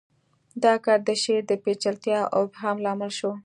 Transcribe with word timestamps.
دا 0.63 0.73
کار 0.85 0.99
د 1.07 1.09
شعر 1.23 1.41
د 1.47 1.51
پیچلتیا 1.63 2.19
او 2.33 2.41
ابهام 2.47 2.77
لامل 2.85 3.11
شو 3.19 3.31